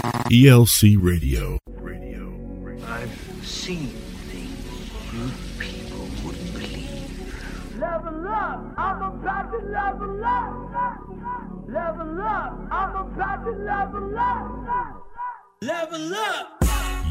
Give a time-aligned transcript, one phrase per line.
[0.00, 1.58] ELC Radio.
[2.86, 3.10] I've
[3.44, 7.78] seen things you people wouldn't believe.
[7.78, 11.68] Level up, I'm about to level up.
[11.68, 14.98] Level up, I'm about to level up.
[15.60, 16.64] Level up,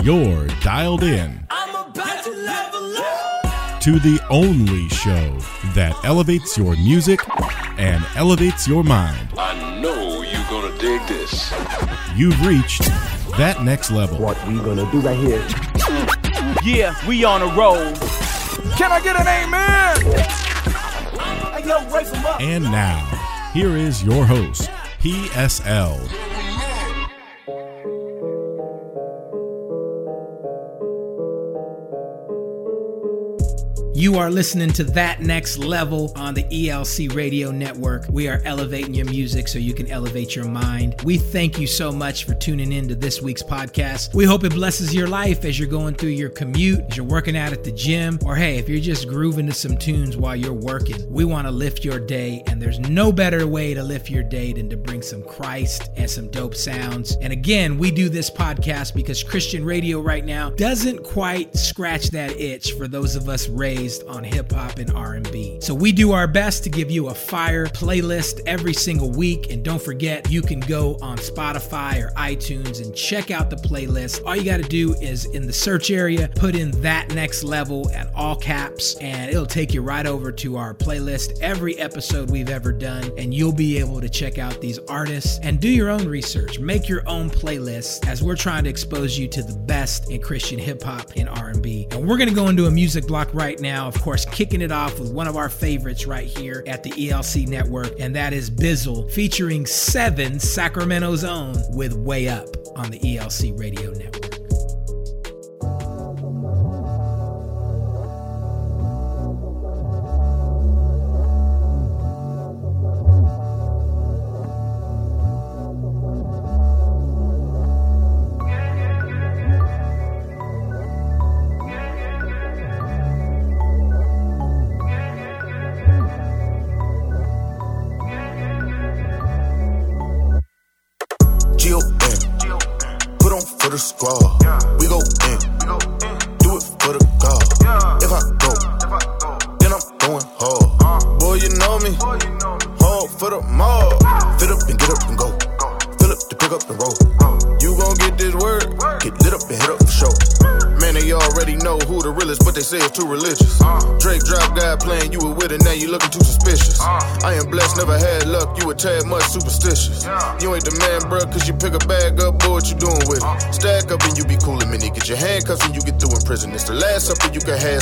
[0.03, 3.79] You're dialed in I'm about to level up.
[3.81, 5.37] to the only show
[5.73, 7.19] that elevates your music
[7.79, 9.29] and elevates your mind.
[9.37, 10.10] I know you're gonna
[10.81, 11.53] dig this.
[12.15, 12.81] You've reached
[13.37, 14.17] that next level.
[14.17, 15.45] what we gonna do right here.
[16.63, 17.93] Yeah, we on a roll.
[18.77, 20.01] Can I get an amen?
[21.53, 22.41] Hey, yo, raise 'em up.
[22.41, 23.05] And now,
[23.53, 25.99] here is your host, PSL.
[34.01, 38.07] You are listening to That Next Level on the ELC Radio Network.
[38.09, 40.99] We are elevating your music so you can elevate your mind.
[41.03, 44.15] We thank you so much for tuning in to this week's podcast.
[44.15, 47.37] We hope it blesses your life as you're going through your commute, as you're working
[47.37, 50.51] out at the gym, or hey, if you're just grooving to some tunes while you're
[50.51, 51.07] working.
[51.07, 54.51] We want to lift your day, and there's no better way to lift your day
[54.51, 57.17] than to bring some Christ and some dope sounds.
[57.21, 62.31] And again, we do this podcast because Christian radio right now doesn't quite scratch that
[62.31, 65.59] itch for those of us raised on hip hop and R&B.
[65.61, 69.63] So we do our best to give you a fire playlist every single week and
[69.63, 74.25] don't forget you can go on Spotify or iTunes and check out the playlist.
[74.25, 77.89] All you got to do is in the search area put in that next level
[77.91, 82.49] at all caps and it'll take you right over to our playlist every episode we've
[82.49, 86.07] ever done and you'll be able to check out these artists and do your own
[86.07, 86.59] research.
[86.59, 90.59] Make your own playlists as we're trying to expose you to the best in Christian
[90.59, 91.87] hip hop and R&B.
[91.91, 94.71] And we're going to go into a music block right now, of course, kicking it
[94.71, 98.49] off with one of our favorites right here at the ELC network and that is
[98.49, 104.20] Bizzle featuring 7 Sacramento's own with Way Up on the ELC radio network.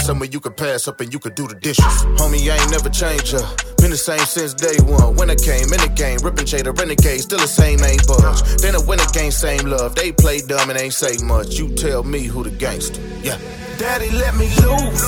[0.10, 1.86] Somewhere you could pass up and you could do the dishes.
[2.18, 3.46] Homie, I ain't never changed up.
[3.78, 5.16] Been the same since day one.
[5.16, 8.42] When I came in the game, ripping shade of renegade, still the same, ain't budge.
[8.58, 9.94] Then I win the game, same love.
[9.94, 11.60] They play dumb and ain't say much.
[11.60, 13.00] You tell me who the gangster.
[13.22, 13.38] Yeah.
[13.78, 15.06] Daddy, let me loose.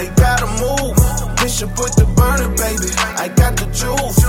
[0.00, 0.96] They gotta move.
[1.44, 2.88] Bishop with the burner, baby.
[3.20, 4.27] I got the juice.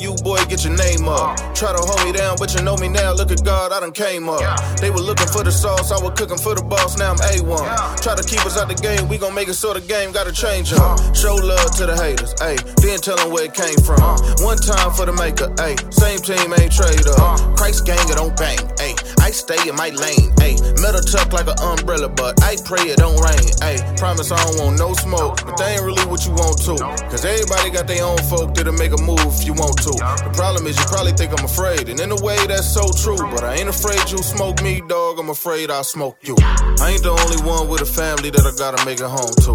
[0.00, 0.44] You, boy?
[0.46, 1.47] Get your name up.
[1.58, 3.12] Try to hold me down, but you know me now.
[3.12, 4.38] Look at God, I done came up.
[4.78, 7.98] They were looking for the sauce, I was cooking for the boss, now I'm A1.
[8.00, 10.30] Try to keep us out the game, we gon' make it so the game gotta
[10.30, 11.02] change up.
[11.16, 12.62] Show love to the haters, ayy.
[12.78, 13.98] Then tell them where it came from.
[14.46, 15.74] One time for the maker, ayy.
[15.92, 17.58] Same team, ain't trade up.
[17.58, 18.94] Christ gang, it don't bang, ayy.
[19.18, 20.62] I stay in my lane, ayy.
[20.78, 23.82] Metal tuck like an umbrella, but I pray it don't rain, ayy.
[23.98, 26.78] Promise I don't want no smoke, but they ain't really what you want to.
[27.10, 29.90] Cause everybody got their own folk that'll make a move if you want to.
[30.22, 33.18] The problem is you probably think I'm afraid, and in a way that's so true.
[33.32, 35.18] But I ain't afraid you smoke me, dog.
[35.18, 36.36] I'm afraid I'll smoke you.
[36.40, 39.52] I ain't the only one with a family that I gotta make it home to.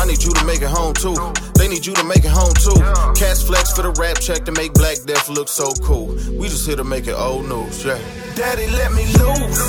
[0.00, 1.16] I need you to make it home too.
[1.54, 2.78] They need you to make it home too.
[3.14, 6.14] Cash flex for the rap check to make Black Death look so cool.
[6.38, 7.98] We just here to make it old news, yeah.
[8.34, 9.62] Daddy, let me loose.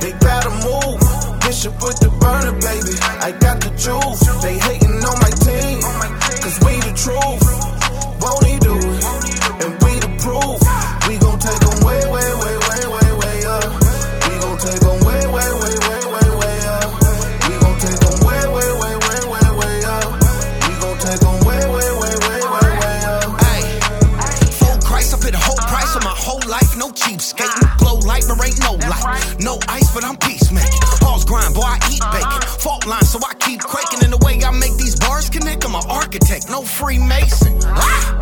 [0.00, 1.00] They gotta move.
[1.42, 2.94] Bishop with the burner, baby.
[3.18, 4.22] I got the juice.
[4.42, 5.80] They hating on my team.
[6.42, 7.61] Cause we the truth.
[28.52, 29.36] ain't no light.
[29.40, 30.80] No ice, but I'm peacemaking.
[31.00, 32.40] Halls grind, boy, I eat bacon.
[32.60, 34.02] Fault line, so I keep quaking.
[34.04, 37.58] And the way I make these bars connect, I'm an architect, no Freemason.
[37.64, 38.18] Ah!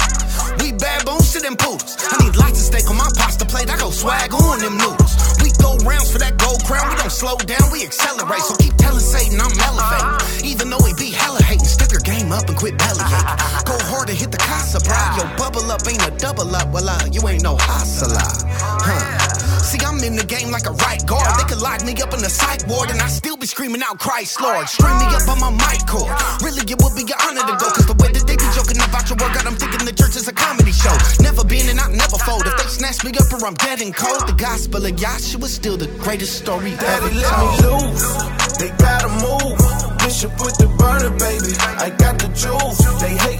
[0.61, 1.97] We baboons to them poodles.
[2.01, 3.71] I need lots of steak on my pasta plate.
[3.71, 5.15] I go swag on them noodles.
[5.43, 6.89] We go rounds for that gold crown.
[6.91, 8.43] We don't slow down, we accelerate.
[8.43, 10.47] So keep telling Satan I'm elevating.
[10.47, 13.39] Even though he be hella hating, stick your game up and quit belly aching.
[13.67, 14.97] Go harder, hit the casa, bro.
[15.19, 16.73] Yo, bubble up ain't a double up.
[16.73, 18.27] Well, uh, you ain't no hustler.
[18.59, 19.20] Huh.
[19.63, 21.29] See, I'm in the game like a right guard.
[21.39, 23.99] They could lock me up in the psych ward and I still be screaming out
[23.99, 24.69] Christ Lord.
[24.69, 26.11] String me up on my mic cord.
[26.43, 27.69] Really, it would be an honor to go.
[27.71, 30.29] Cause the way that they be joking about your work, I'm thinking the church is
[30.29, 30.95] a comedy show.
[31.21, 32.47] Never been and I never fold.
[32.47, 35.55] If they snatch me up or I'm dead and cold, the gospel of Yahshua is
[35.55, 38.05] still the greatest story ever Daddy, let me loose.
[38.59, 39.57] They gotta move.
[40.05, 41.55] Bishop with the burner, baby.
[41.81, 42.81] I got the juice.
[43.01, 43.40] They hating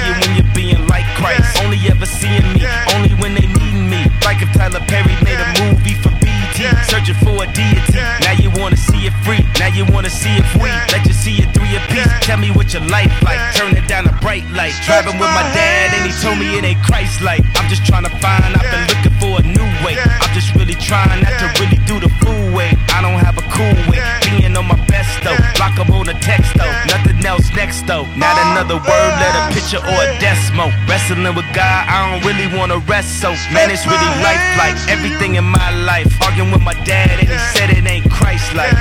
[0.05, 1.61] you when you're being like Christ.
[1.63, 2.65] Only ever seeing me,
[2.95, 4.05] only when they needing me.
[4.25, 6.57] Like if Tyler Perry made a movie for BET,
[6.89, 8.01] searching for a deity.
[8.25, 10.73] Now you wanna see it free, now you wanna see it free.
[10.93, 12.09] Let you see it through your piece.
[12.21, 13.39] Tell me what your life like.
[13.55, 14.73] Turn it down a bright light.
[14.85, 17.43] Driving with my dad and he told me it ain't Christ like.
[17.55, 19.97] I'm just trying to find, I've been looking for a new way.
[19.97, 23.75] I'm just really trying not to really do the fool I don't have a cool
[23.87, 24.01] way.
[24.27, 25.37] Being on my best though.
[25.55, 26.71] Block up on the text though.
[26.91, 28.03] Nothing else next though.
[28.15, 30.71] Not another word, let a picture or a decimal.
[30.87, 33.31] Wrestling with God, I don't really wanna rest so.
[33.53, 36.11] Man, it's really life like everything in my life.
[36.21, 38.75] Arguing with my dad and he said it ain't Christ like.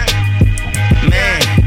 [1.09, 1.60] Man.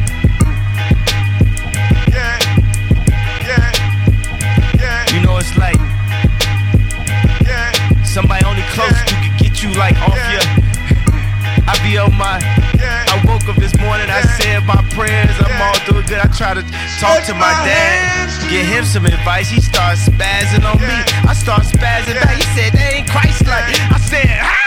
[16.35, 16.61] Try to
[16.99, 19.49] talk to my dad, get him some advice.
[19.49, 20.87] He starts spazzing on me.
[21.29, 22.35] I start spazzing back.
[22.35, 23.63] He said, they ain't Christ like.
[23.91, 24.59] I said, ah!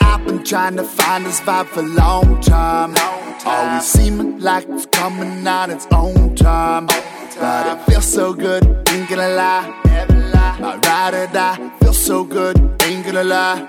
[0.00, 2.94] I've been trying to find this vibe for a long time.
[3.46, 6.86] Always seeming like it's coming out its own time.
[7.38, 9.66] But it feels so good, ain't gonna lie.
[10.58, 13.60] My ride or die feels so good, ain't gonna lie.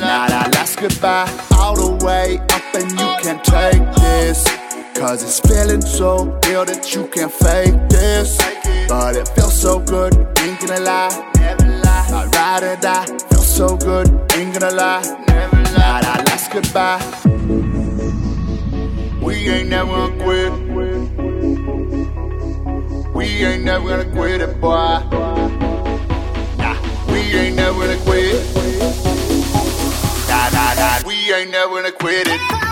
[0.00, 1.28] Now that last goodbye,
[1.58, 4.42] all the way up, and you can't take this.
[4.94, 8.38] Cause it's feeling so real that you can't fake this.
[8.88, 11.12] But it feels so good, ain't gonna lie.
[12.10, 15.02] My ride or die feels so good, ain't gonna lie.
[15.76, 17.00] Now that last goodbye,
[19.48, 20.52] ain't never gonna quit.
[23.14, 25.00] We ain't never gonna quit it, boy.
[26.58, 26.76] Nah,
[27.08, 28.54] we ain't never gonna quit.
[30.28, 32.69] Nah, nah, nah, we ain't never gonna quit it.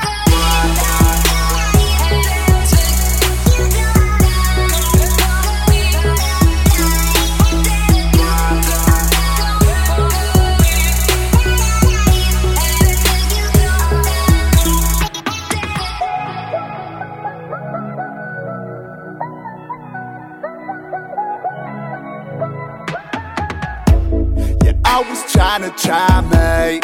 [24.90, 26.82] I was trying to chime, mate.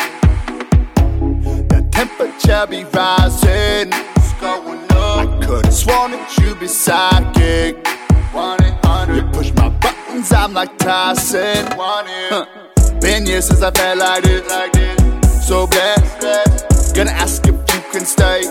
[1.71, 3.91] The temperature be rising.
[4.15, 5.43] What's going on?
[5.43, 7.77] I could've sworn that you be psychic.
[9.15, 11.67] You push my buttons, I'm like Tyson.
[11.71, 12.47] Huh.
[13.01, 15.49] Been years since I felt like this.
[15.49, 16.95] So blessed.
[16.95, 18.43] Gonna ask if you can stay.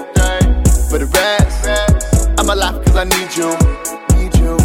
[0.90, 3.54] For the rest, I'm alive cause I need you.
[4.18, 4.58] Need you.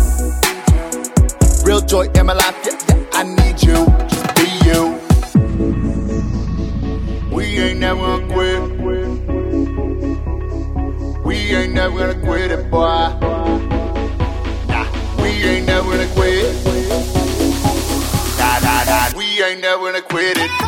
[1.64, 4.07] Real joy in my life, yeah, yeah, I need you.
[7.60, 8.60] ain't never gonna quit.
[11.24, 12.86] We ain't never gonna quit it, boy.
[14.68, 14.86] Nah,
[15.22, 16.54] we ain't never gonna quit.
[18.38, 20.67] Nah, nah, nah, we ain't never gonna quit it.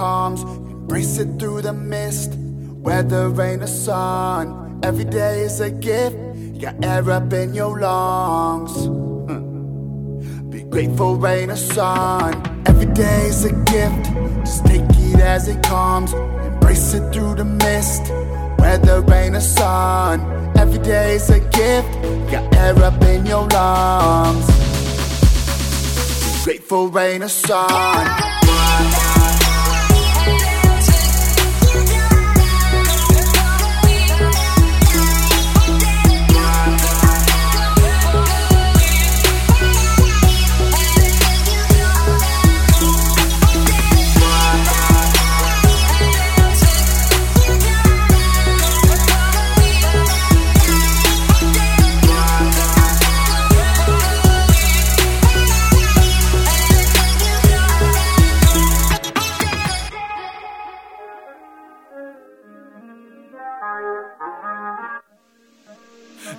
[0.00, 0.40] Comes.
[0.42, 2.30] Embrace it through the mist,
[2.86, 4.80] Whether rain, or sun.
[4.82, 6.16] Every day is a gift,
[6.54, 8.74] you got air up in your lungs.
[10.52, 12.32] Be grateful, rain, or sun.
[12.66, 14.04] Every day is a gift,
[14.46, 16.14] just take it as it comes.
[16.48, 18.02] Embrace it through the mist,
[18.58, 20.16] Whether rain, or sun.
[20.56, 24.46] every day is a gift, you got air up in your lungs
[26.24, 28.29] Be grateful rain or sun.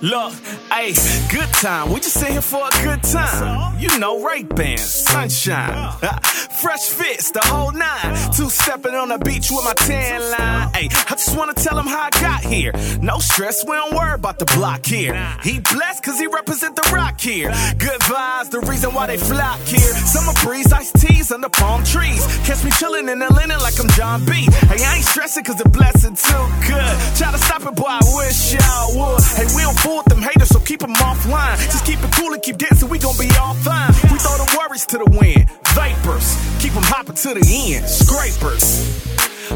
[0.02, 0.34] Look,
[0.72, 0.94] hey,
[1.30, 1.92] good time.
[1.92, 3.78] We just in here for a good time.
[3.78, 5.92] You know, Ray Ban, sunshine,
[6.62, 8.32] fresh fits, the whole nine.
[8.32, 10.68] Two stepping on the beach with my tan line.
[10.74, 12.72] Hey, I just wanna tell him how I got here.
[13.00, 15.14] No stress, we don't worry about the block here.
[15.42, 17.50] He blessed cause he represent the rock here.
[17.78, 19.92] Good vibes, the reason why they flock here.
[20.14, 22.24] Summer breeze, iced teas under palm trees.
[22.46, 24.32] Catch me chilling in the linen like I'm John B.
[24.70, 26.94] Hey, I ain't stressing cause the blessing too good.
[27.18, 29.22] Try to stop it, boy, I wish y'all would.
[29.36, 31.56] Hey, we don't fool with them haters, so keep them offline.
[31.70, 33.92] Just keep it cool and keep dancing, we gon' be all fine.
[34.10, 35.48] We throw the worries to the wind.
[35.74, 37.88] Vapors, keep them hopping to the end.
[37.88, 39.10] Scrapers.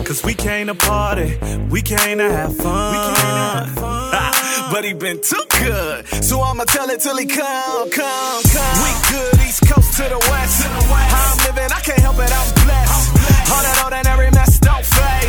[0.05, 1.39] Cause we came to party,
[1.71, 2.93] we came to have fun.
[2.93, 4.11] We came to have fun.
[4.15, 8.77] Ah, but he been too good, so I'ma tell it till he come, come, come.
[8.85, 10.63] We good, East Coast to the West.
[10.67, 13.51] How I'm living, I can't help it, I'm blessed.
[13.51, 14.06] All that mess don't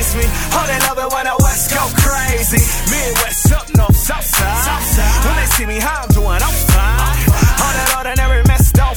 [0.08, 0.58] phase me.
[0.58, 2.64] All they love it when the West go crazy.
[2.92, 5.26] Midwest, up north, south side.
[5.26, 7.20] When they see me, how I'm doing, I'm fine.
[7.62, 8.47] All that ordinary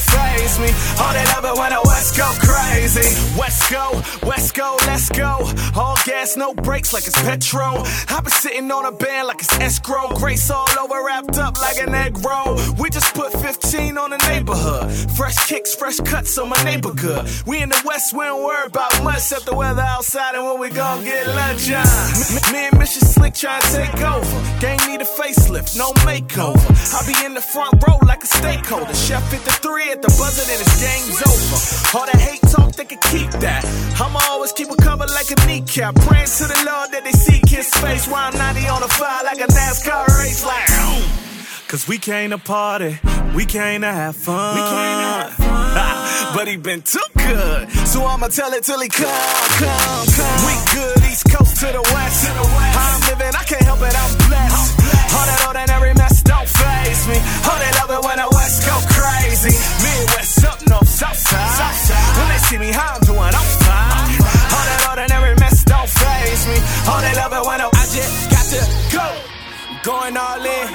[0.01, 0.69] don't phase me.
[0.99, 3.07] All they love it when the West go crazy.
[3.37, 5.47] West go, West go, let's go.
[5.75, 7.83] All gas, no brakes like it's petrol.
[8.09, 10.09] I've been sitting on a band like it's escrow.
[10.15, 12.57] Grace all over, wrapped up like an egg roll.
[12.79, 14.91] We just put 15 on the neighborhood.
[15.15, 17.27] Fresh kicks, fresh cuts on my neighbor good.
[17.45, 20.59] We in the West, we don't worry about much except the weather outside and when
[20.59, 21.85] we gon' get lunch on.
[22.33, 24.59] Me, me and Mission Slick trying to take over.
[24.59, 26.61] Gang need a facelift, no makeover.
[26.93, 28.93] I be in the front row like a stakeholder.
[28.93, 31.97] Chef 53 at the buzzer, then it's game's over.
[31.97, 33.63] All that hate talk, they can keep that.
[33.99, 35.95] I'ma always keep it covered like a kneecap.
[36.07, 39.23] Praying to the Lord that they seek his face while I'm 90 on the fire
[39.25, 40.45] like a NASCAR race.
[40.45, 40.67] Like,
[41.67, 42.99] Cause we came to party,
[43.35, 44.55] we came to have fun.
[44.55, 46.35] We came to have fun.
[46.35, 50.39] but he been too good, so I'ma tell it till he come, come, come.
[50.47, 52.27] We good, East Coast to the West.
[52.27, 54.67] How I'm living, I can't help it, I'm blessed.
[55.15, 57.15] All that ordinary mess don't phase me.
[57.47, 59.55] All they love it when the West go crazy.
[61.01, 62.17] Midwest, up north, south side.
[62.17, 64.21] When they see me, how I'm doing, I'm fine.
[64.53, 66.57] All that ordinary mess don't phase me.
[66.87, 68.61] All they love it when the I just got to
[68.93, 69.07] go.
[69.83, 70.67] Going all in.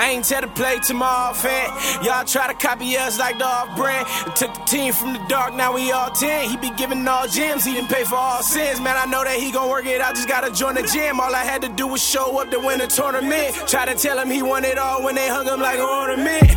[0.00, 1.70] Ain't tell to play to my fan.
[2.02, 4.06] Y'all try to copy us like the off brand.
[4.34, 6.50] Took the team from the dark, now we all 10.
[6.50, 8.80] He be giving all gems, he didn't pay for all sins.
[8.80, 11.20] Man, I know that he gon' work it out, just gotta join the gym.
[11.20, 13.54] All I had to do was show up to win a tournament.
[13.68, 16.50] Try to tell him he won it all when they hung him like an ornament.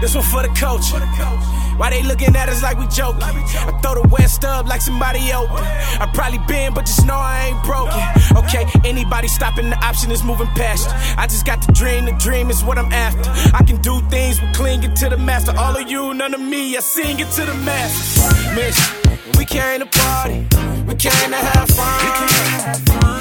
[0.00, 1.61] This one for the coach.
[1.76, 3.22] Why they looking at us like we joking?
[3.22, 5.56] I throw the West up like somebody open.
[5.56, 8.00] I probably been, but just know I ain't broken.
[8.44, 10.88] Okay, anybody stopping the option is moving past.
[10.88, 10.94] you.
[11.18, 13.30] I just got the dream, the dream is what I'm after.
[13.56, 15.52] I can do things but clinging to the master.
[15.56, 18.22] All of you, none of me, I sing it to the masses.
[18.54, 20.46] Miss, we came to party,
[20.86, 23.12] we came to have fun.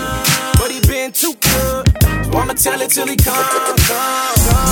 [0.59, 1.87] But he been too good,
[2.25, 3.33] so I'ma tell it till he come.
[3.87, 4.15] come.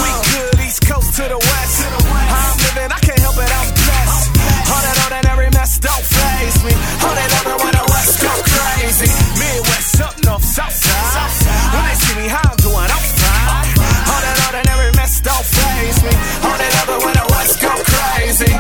[0.04, 1.82] We good, East coast to the west.
[1.82, 4.30] How I'm living, I can't help it, I'm blessed.
[4.70, 6.74] All that, all that, every mess don't phase me.
[7.02, 9.10] All that, all that, when the west go crazy.
[9.42, 11.74] Midwest, up north, south side.
[11.74, 13.66] When they see me, how I'm doing, I'm fine.
[14.14, 16.14] All that, all that, every mess don't phase me.
[16.46, 18.54] All that, all that, when the west go crazy.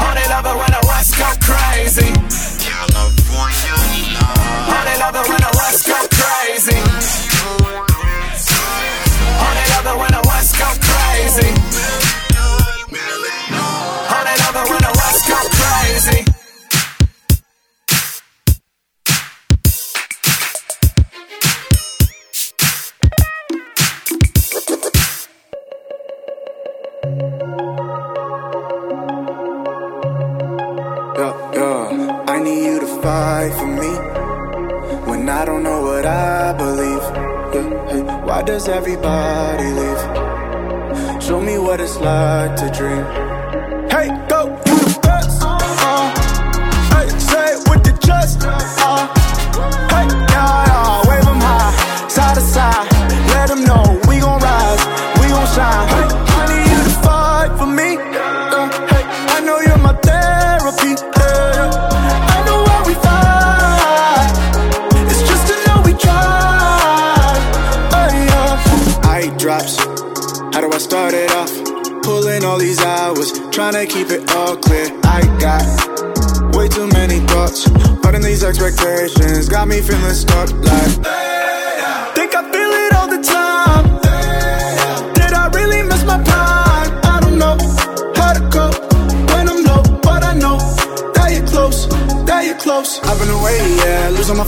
[0.00, 2.08] All that, all that, when the west go crazy.
[2.56, 3.76] California,
[4.64, 6.11] all that, all that, when the west go crazy.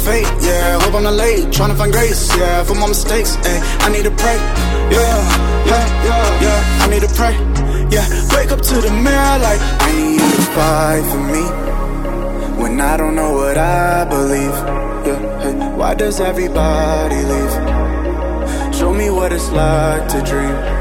[0.04, 0.78] Faith, yeah.
[0.80, 3.60] Hope I'm not late, trying to find grace, yeah, for my mistakes, eh.
[3.80, 4.38] I need to pray,
[4.92, 5.18] yeah,
[5.70, 6.84] yeah, yeah, yeah.
[6.84, 7.34] I need to pray,
[7.90, 8.06] yeah.
[8.36, 11.44] Wake up to the mirror like I need you to fight for me
[12.60, 14.56] when I don't know what I believe.
[15.06, 17.54] Yeah, hey, why does everybody leave?
[18.74, 20.73] Show me what it's like to dream.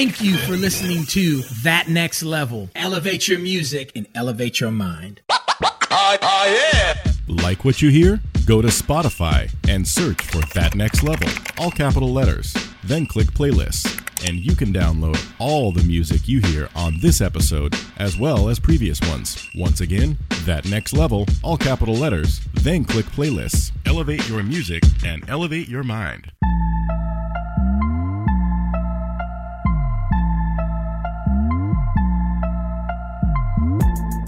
[0.00, 2.70] Thank you for listening to That Next Level.
[2.74, 5.20] Elevate your music and elevate your mind.
[7.28, 8.18] Like what you hear?
[8.46, 12.54] Go to Spotify and search for That Next Level, all capital letters.
[12.82, 17.76] Then click Playlists, and you can download all the music you hear on this episode
[17.98, 19.46] as well as previous ones.
[19.54, 22.40] Once again, That Next Level, all capital letters.
[22.54, 23.70] Then click Playlists.
[23.84, 26.32] Elevate your music and elevate your mind.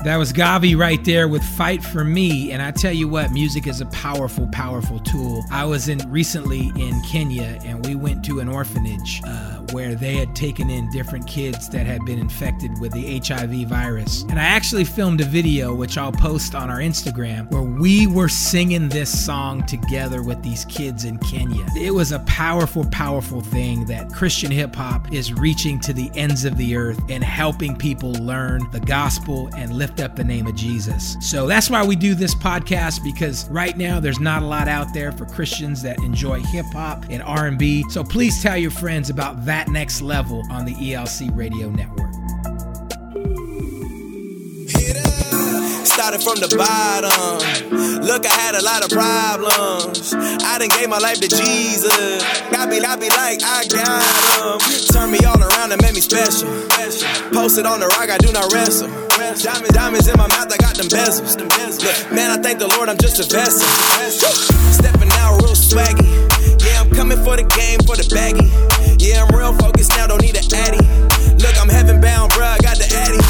[0.04, 2.50] That was GAWVI right there with Fight for Me.
[2.50, 5.44] And I tell you what, music is a powerful, powerful tool.
[5.52, 10.16] I was in recently in Kenya and we went to an orphanage uh, where they
[10.16, 14.22] had taken in different kids that had been infected with the HIV virus.
[14.22, 18.28] And I actually filmed a video, which I'll post on our Instagram, where we were
[18.28, 21.64] singing this song together with these kids in Kenya.
[21.76, 26.44] It was a powerful, powerful thing that Christian hip hop is reaching to the ends
[26.44, 30.54] of the earth and helping people learn the gospel and lift up the name of
[30.54, 31.16] Jesus.
[31.20, 34.92] So that's why we do this podcast because right now there's not a lot out
[34.94, 37.84] there for Christians that enjoy hip hop and R&B.
[37.90, 42.21] So please tell your friends about that next level on the ELC Radio Network.
[45.92, 47.36] Started from the bottom.
[48.00, 50.16] Look, I had a lot of problems.
[50.16, 52.24] I done gave my life to Jesus.
[52.48, 54.56] I be, I be like, I got him.
[54.88, 56.48] Turn me all around and made me special.
[57.36, 58.88] Posted on the rock, I do not wrestle.
[59.36, 61.36] Diamonds, diamonds in my mouth, I got them bezels.
[61.36, 63.68] Look, man, I thank the Lord, I'm just a vessel.
[64.72, 66.08] Stepping out real swaggy.
[66.64, 68.48] Yeah, I'm coming for the game, for the baggy.
[68.96, 70.80] Yeah, I'm real focused now, don't need an addy.
[71.36, 73.20] Look, I'm heaven bound, bruh, I got the addy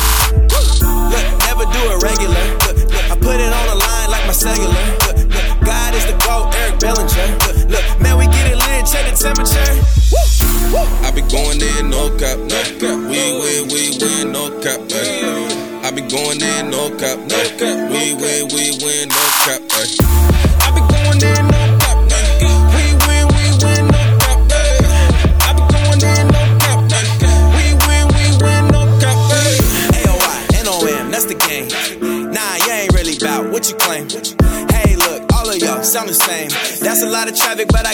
[1.62, 2.44] never do it regular.
[2.66, 4.74] Look, look, I put it on the line like my cellular.
[5.06, 7.28] Look, look, God is the GOAT, Eric Bellinger.
[7.46, 9.72] Look, look, man, we get it lit, check the temperature.
[10.10, 11.06] Woo, woo.
[11.06, 12.98] I be going in, no cap, no cap.
[13.10, 14.80] We win, we win, no cap.
[14.92, 15.82] Ay.
[15.84, 17.90] I be going in, no cap, no cap.
[17.90, 19.62] We win, we win, no cap.
[19.72, 20.11] Ay.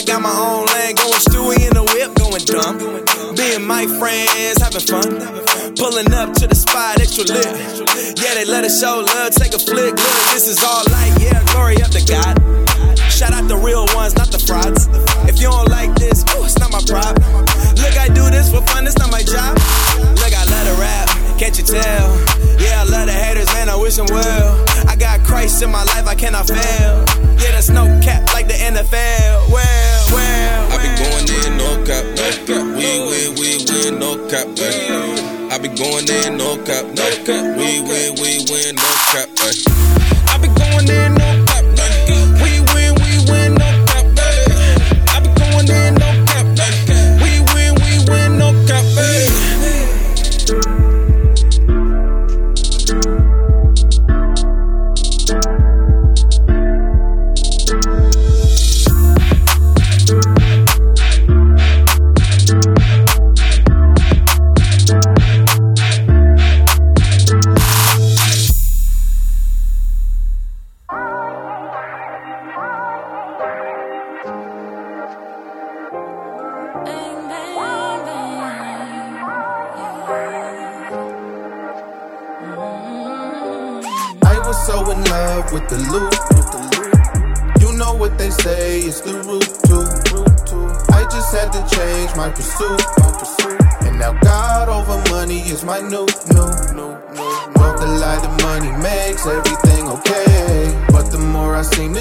[0.09, 0.95] Got my own lane.
[0.97, 2.81] Going Stewie in the whip, going dumb.
[3.37, 5.09] Being my friends, having fun.
[5.77, 7.45] Pulling up to the spot, extra lit.
[8.17, 9.93] Yeah, they let us show love, take a flick.
[9.93, 12.41] Look, this is all light, yeah, glory up to God.
[13.13, 14.89] Shout out the real ones, not the frauds.
[15.29, 17.45] If you don't like this, ooh, it's not my problem.
[17.77, 19.61] Look, I do this for fun, it's not my job.
[20.17, 22.05] Look, I love to rap, can't you tell?
[22.57, 24.65] Yeah, I love the haters, man, I wish them well.
[24.89, 27.05] I got Christ in my life, I cannot fail.
[27.37, 29.18] Yeah, there's no cap like the NFL.
[35.79, 37.57] Going in, no cap, no cap.
[37.57, 39.98] We win, we win, no cap.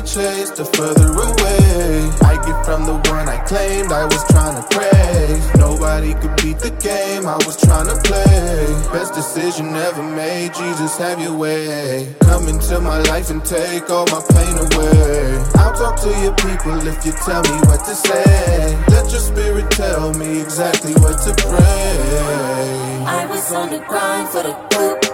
[0.08, 4.64] Chase, the further away I get from the one I claimed I was trying to
[4.72, 5.44] praise.
[5.56, 8.64] Nobody could beat the game I was trying to play.
[8.92, 12.14] Best decision ever made, Jesus, have your way.
[12.20, 15.44] Come into my life and take all my pain away.
[15.60, 18.76] I'll talk to your people if you tell me what to say.
[18.88, 23.04] Let your spirit tell me exactly what to pray.
[23.04, 25.04] I was on the grind for the coupe.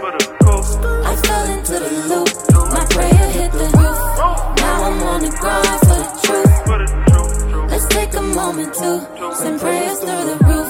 [1.05, 2.31] I fell into the loop.
[2.71, 4.24] My prayer hit the roof.
[4.95, 7.69] I'm on the grind for the truth.
[7.69, 10.64] Let's take a moment to send prayers through the roof.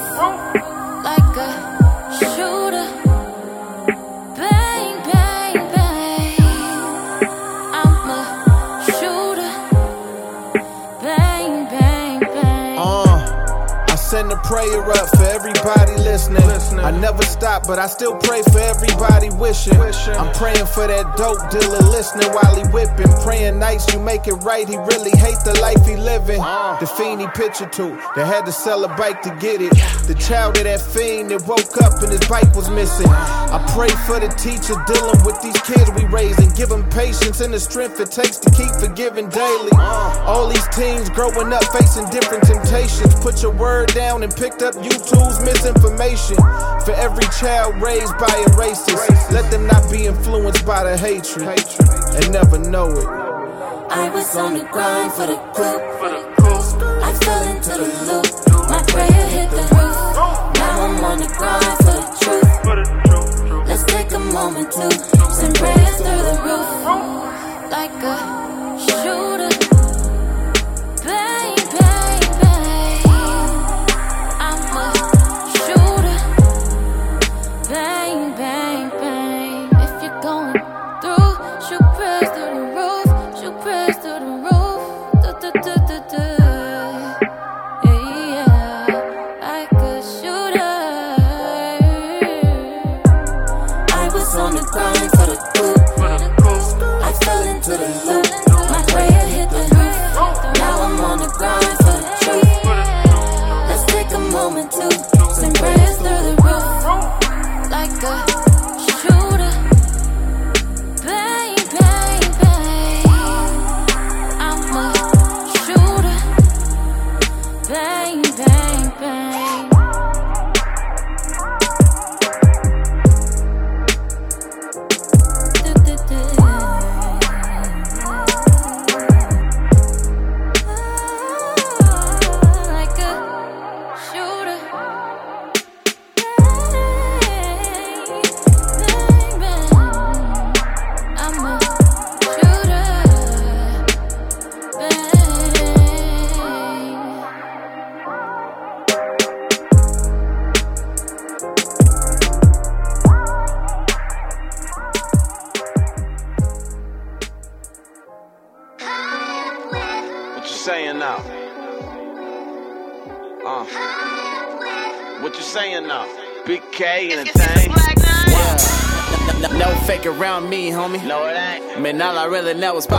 [14.45, 16.43] Prayer up for everybody listening.
[16.79, 19.77] I never stop, but I still pray for everybody wishing.
[19.77, 23.11] I'm praying for that dope dealer listening while he whipping.
[23.25, 24.67] Praying nights you make it right.
[24.67, 26.37] He really hate the life he living.
[26.37, 29.73] The fiend he picture to, that had to sell a bike to get it.
[30.05, 33.09] The child of that fiend that woke up and his bike was missing.
[33.09, 36.53] I pray for the teacher dealing with these kids we raising.
[36.53, 39.71] Give them patience and the strength it takes to keep forgiving daily.
[40.29, 43.15] All these teens growing up facing different temptations.
[43.15, 46.37] Put your word down and picked up YouTube's misinformation.
[46.85, 51.47] For every child raised by a racist, let them not be influenced by the hatred
[51.47, 53.07] and never know it.
[53.07, 55.81] I was on the grind for the coupe.
[57.03, 58.25] I fell into the loop.
[58.69, 59.97] My prayer hit the roof.
[60.55, 63.67] Now I'm on the grind for the truth.
[63.67, 64.91] Let's take a moment to
[65.33, 66.67] send prayers through the roof.
[67.71, 68.15] Like a
[68.79, 69.64] shooter.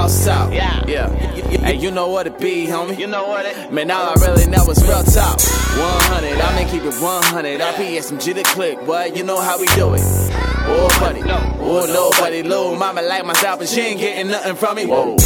[0.09, 0.53] Is.
[0.53, 0.85] Yeah.
[0.87, 1.09] Yeah.
[1.11, 2.99] Hey, you know what it be, homie.
[2.99, 3.73] You know what it?
[3.73, 5.41] Man, all I really know is real talk.
[5.41, 7.61] 100, I'ma keep it 100.
[7.61, 9.17] I RPSMG the click, what?
[9.17, 10.01] You know how we do it.
[10.03, 11.23] Oh, buddy.
[11.23, 12.75] Oh, nobody low.
[12.77, 14.87] Mama like myself, and she ain't getting nothing from me.
[14.87, 15.17] Whoa.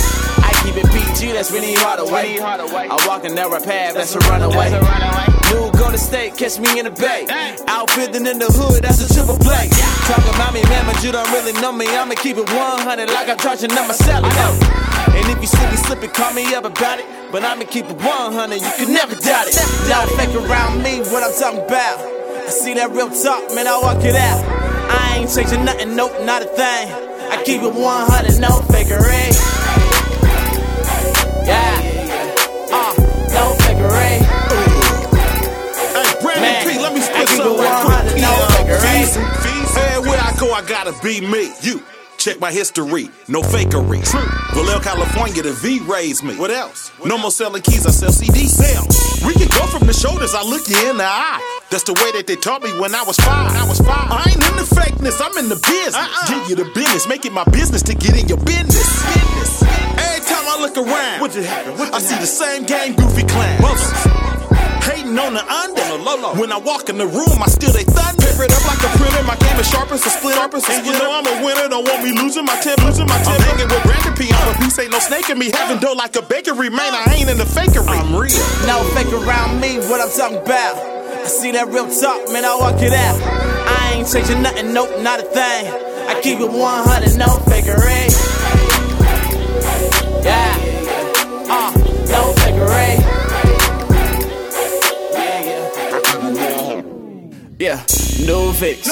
[0.43, 2.39] I keep it PG, that's really hard away.
[2.41, 5.40] I walk a narrow path, that's a runaway.
[5.51, 7.27] New go to state, catch me in the bay.
[7.67, 9.69] Outfitting in the hood, that's a triple play.
[10.07, 11.87] Talking about me, man, but you don't really know me.
[11.91, 14.31] I'ma keep it 100 like I'm charging up my salary.
[15.17, 17.07] And if you slip, you slip it, call me up about it.
[17.33, 19.55] But I'ma keep it 100, you can never doubt it.
[19.89, 21.99] Don't fake around me, what I'm talking about.
[22.47, 24.45] I see that real talk, man, I walk it out.
[24.91, 26.91] I ain't changing nothing, nope, not a thing.
[27.31, 29.31] I keep it 100, no fakery.
[29.31, 29.33] Eh?
[31.47, 31.90] Yeah,
[40.51, 41.53] Everywhere I gotta be me.
[41.63, 41.83] You.
[42.19, 44.03] Check my history, no fakery.
[44.53, 46.37] Vallejo, California, the V raised me.
[46.37, 46.91] What else?
[47.05, 48.99] No more selling keys, I sell CD sales.
[49.25, 51.41] We can go from the shoulders, I look you in the eye.
[51.71, 53.55] That's the way that they taught me when I was five.
[53.57, 54.11] I was five.
[54.11, 56.29] I ain't in the fakeness, I'm in the business.
[56.29, 58.85] Give you the business, make it my business to get in your business.
[59.15, 59.63] business.
[59.63, 61.21] Every time I look around,
[61.79, 64.30] what I see the same gang goofy clowns.
[65.11, 66.39] Hating on the under.
[66.39, 68.23] When I walk in the room, I steal they thunder.
[68.23, 69.23] Paper it up like a printer.
[69.27, 70.37] My game is sharp as a split.
[70.37, 71.69] Sharp as a and you know I'm a winner.
[71.69, 72.87] Don't want me losing my temper.
[72.87, 73.35] Losing my temper.
[73.35, 74.31] I'm hanging with Brandon P.
[74.31, 74.79] I'm a piece.
[74.79, 75.51] Ain't no snake in me.
[75.51, 76.71] Having dough like a bakery.
[76.71, 77.91] Man, I ain't in the fakery.
[77.91, 78.39] I'm real.
[78.71, 80.79] No fake around me, what I'm talking about.
[80.79, 83.21] I see that real talk, man, I walk it out.
[83.21, 85.67] I ain't changing nothing, nope, not a thing.
[86.09, 88.09] I keep it 100, no fakery.
[90.25, 90.55] Yeah,
[91.51, 91.73] uh,
[92.09, 93.00] no fakery.
[97.61, 97.85] Yeah,
[98.25, 98.89] no fakes.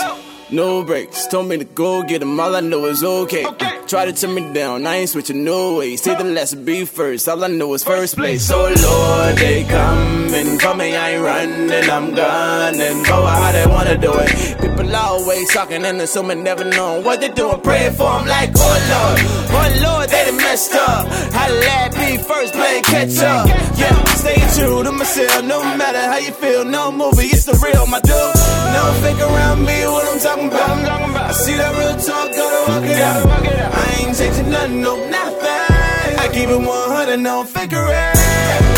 [0.51, 3.45] No breaks, told me to go get 'em, all I know is okay.
[3.87, 5.97] Try to turn me down, I ain't switching no way.
[5.97, 8.47] Say the last be first, all I know is first place.
[8.47, 13.03] So oh, Lord, they coming for me, I ain't running, I'm gunning.
[13.05, 14.61] Go how they wanna do it.
[14.61, 17.61] People always talking and assuming, never knowing what they doing.
[17.61, 19.19] Praying for 'em like, oh Lord,
[19.53, 21.07] oh Lord, they done messed up.
[21.33, 23.49] I let be first, play catch up.
[23.77, 26.65] Yeah, stay true to myself, no matter how you feel.
[26.65, 28.38] No movie, it's the real, my dude.
[28.79, 31.31] No fake around me, what I'm talking about.
[31.31, 33.27] I see that real talk, gotta walk it out.
[33.27, 36.19] I ain't changing nothing, no, nothing.
[36.23, 37.91] I keep it 100, no figure it.
[37.91, 38.69] It.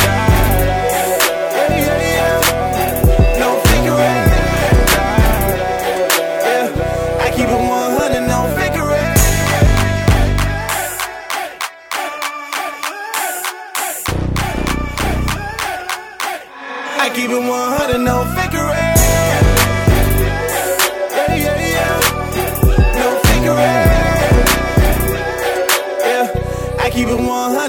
[17.03, 18.40] I keep it 100, no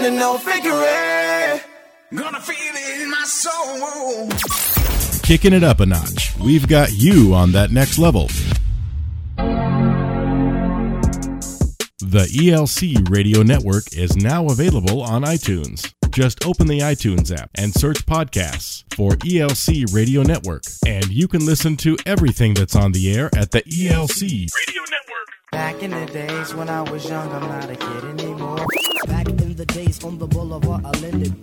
[0.06, 1.64] it 100, no figure it.
[2.16, 4.30] Gonna feel it in my soul.
[5.24, 6.36] Kicking it up a notch.
[6.38, 8.28] We've got you on that next level.
[12.00, 15.94] The ELC Radio Network is now available on iTunes.
[16.12, 21.46] Just open the iTunes app and search podcasts for ELC Radio Network, and you can
[21.46, 25.11] listen to everything that's on the air at the ELC Radio Network.
[25.52, 28.66] Back in the days when I was young, I'm not a kid anymore.
[29.06, 31.36] Back in the days on the boulevard, I landed.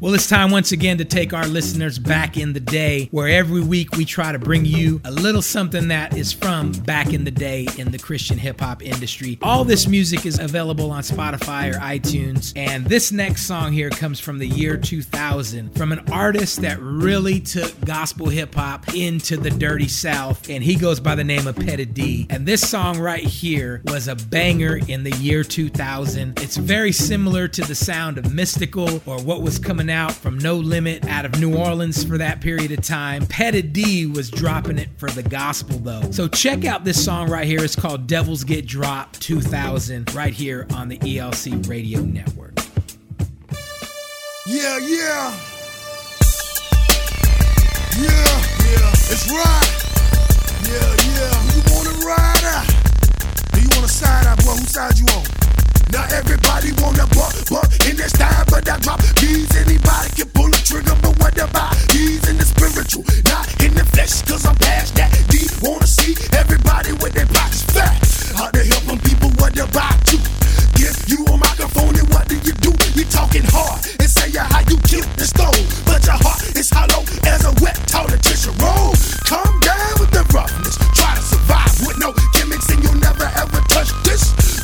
[0.00, 3.60] Well, it's time once again to take our listeners back in the day, where every
[3.60, 7.32] week we try to bring you a little something that is from back in the
[7.32, 9.40] day in the Christian hip hop industry.
[9.42, 14.20] All this music is available on Spotify or iTunes, and this next song here comes
[14.20, 19.50] from the year 2000 from an artist that really took gospel hip hop into the
[19.50, 22.28] dirty South, and he goes by the name of Petty D.
[22.30, 26.38] And this song right here was a banger in the year 2000.
[26.38, 30.56] It's very similar to the sound of Mystikal or what was coming out from No
[30.56, 33.26] Limit out of New Orleans for that period of time.
[33.26, 36.10] Petty D was dropping it for the gospel though.
[36.10, 37.62] So check out this song right here.
[37.62, 42.54] It's called Devils Get Dropped 2000 right here on the ELC Radio Network.
[44.46, 45.38] Yeah, yeah.
[47.98, 48.92] Yeah, yeah.
[49.10, 49.74] It's right.
[50.64, 51.54] Yeah, yeah.
[51.54, 52.66] You wanna ride out?
[53.54, 54.52] Who you wanna side out, boy?
[54.52, 55.37] Whose side you on?
[55.92, 59.48] Not everybody wanna buck, buck in this style, but I drop keys.
[59.56, 63.04] Anybody can pull a trigger, but what about keys in the spiritual?
[63.24, 65.10] Not in the flesh, cause I'm past that.
[65.28, 67.96] Deep wanna see everybody with their box fat.
[68.36, 70.20] How to help them people, what about you?
[70.76, 72.72] Give you a microphone and what do you do?
[72.94, 77.02] You talking hard and say how you kill the stone, but your heart is hollow
[77.24, 78.92] as a wet toilet tissue roll.
[79.24, 83.60] Come down with the roughness, try to survive with no gimmicks, and you'll never ever
[83.72, 84.57] touch this.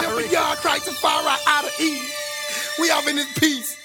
[0.00, 2.06] Temple Yard, Christ and right out of Eden.
[2.78, 3.76] We this piece.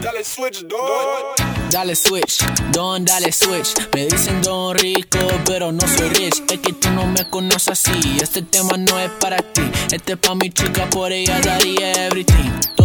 [0.00, 1.36] Dale switch, dog.
[1.70, 2.38] Dale switch,
[2.72, 3.74] don, dale switch.
[3.94, 6.42] Me dicen don rico, pero no soy rich.
[6.50, 8.18] Es que tú no me conoces así.
[8.22, 9.62] Este tema no es para ti.
[9.90, 12.83] Este es pa' mi chica, por ella daría everything.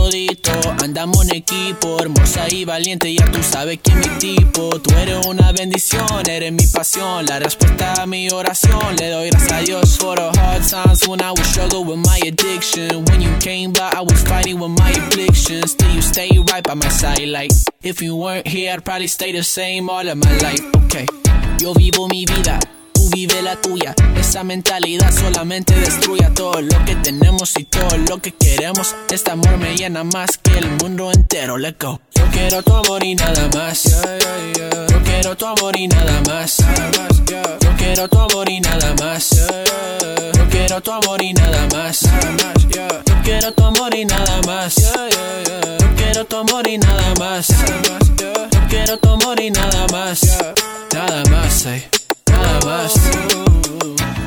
[0.81, 3.13] Andamos en equipo, hermosa y valiente.
[3.13, 4.79] Ya tú sabes que mi tipo.
[4.79, 7.25] Tú eres una bendición, eres mi pasión.
[7.25, 8.95] La respuesta a mi oración.
[8.97, 12.19] Le doy gracias a Dios for the hard times when I was struggling with my
[12.27, 13.05] addiction.
[13.05, 15.67] When you came by, I was fighting with my affliction.
[15.67, 17.27] Still, you stay right by my side.
[17.27, 17.51] Like,
[17.83, 20.61] if you weren't here, I'd probably stay the same all of my life.
[20.85, 21.05] Okay,
[21.59, 22.59] yo vivo mi vida.
[23.11, 28.31] Vive la tuya, esa mentalidad solamente destruye todo lo que tenemos y todo lo que
[28.31, 28.95] queremos.
[29.11, 31.57] Este amor me llena más que el mundo entero.
[31.57, 31.99] Let go.
[32.13, 33.83] Yo quiero tu amor y nada más.
[34.89, 36.57] Yo quiero tu amor y nada más.
[37.27, 39.29] Yo quiero tu amor y nada más.
[39.31, 42.01] Yo quiero tu amor y nada más.
[42.01, 44.75] Yo quiero tu amor y nada más.
[44.75, 47.47] Yo quiero tu amor y nada más.
[48.17, 50.21] Yo quiero tu amor y nada más.
[50.93, 51.98] Nada más.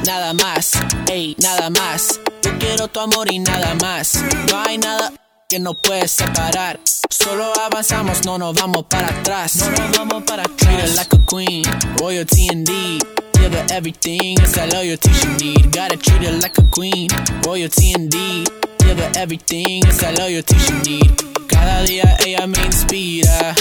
[0.06, 0.72] Nada más.
[1.10, 2.20] Ey, nada más.
[2.42, 4.22] Yo quiero tu amor y nada más.
[4.50, 5.12] No hay nada
[5.48, 6.80] que nos puede separar.
[7.10, 9.56] Solo avanzamos, no nos vamos para atrás.
[9.56, 10.56] No nos vamos para atrás.
[10.56, 11.62] Treat her like a queen,
[12.00, 13.02] royalty indeed.
[13.34, 15.72] Give her everything, it's that loyalty she need.
[15.72, 17.08] Gotta treat her like a queen,
[17.44, 18.48] royalty indeed.
[18.78, 21.12] Give her everything, it's that loyalty she need.
[21.48, 23.54] Cada día ella me inspira.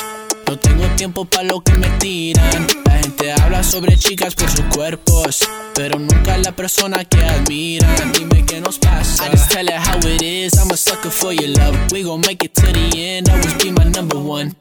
[0.47, 2.80] No tengo tiempo para lo que me tiran.
[3.01, 5.39] Gente habla sobre chicas por sus cuerpos,
[5.73, 8.11] pero nunca la persona que admiran.
[8.11, 9.25] Dime qué nos pasa.
[9.25, 10.53] I just tell her how it is.
[10.59, 11.75] I'm a sucker for your love.
[11.91, 13.29] We gon' make it to the end.
[13.29, 14.55] Always be my number one.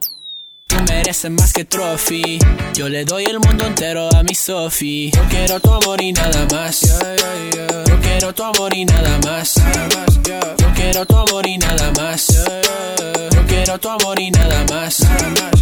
[0.71, 2.39] Tú mereces más que trophy.
[2.73, 5.11] Yo le doy el mundo entero a mi Sophie.
[5.11, 6.79] Yo quiero tu amor y nada más.
[6.81, 9.55] Yo quiero tu amor y nada más.
[9.55, 12.27] Yo quiero tu amor y nada más.
[12.27, 14.99] Yo quiero tu amor y nada más.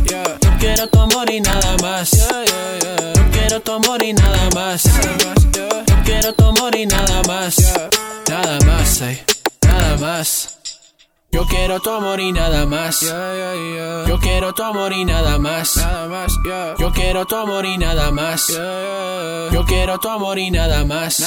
[0.06, 2.12] Yo quiero tu amor y nada más.
[2.12, 4.84] Yo quiero tu amor y nada más.
[4.84, 7.56] Yo quiero tu amor y nada más.
[8.28, 9.02] Nada más.
[9.64, 10.59] Nada más.
[11.40, 13.00] Yo quiero tu amor y nada más.
[13.00, 15.80] Yo quiero tu amor y nada más.
[16.78, 18.48] Yo quiero tu amor y nada más.
[18.50, 21.18] Yo quiero tu amor y nada más.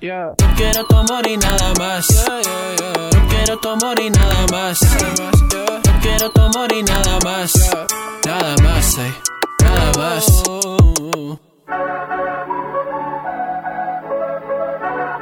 [0.00, 2.08] Yo quiero tu amor y nada más.
[2.08, 4.80] Yo quiero tu amor y nada más.
[4.80, 7.52] Yo quiero tu amor y nada más.
[8.26, 9.14] Nada más, ey.
[9.62, 10.42] Nada más.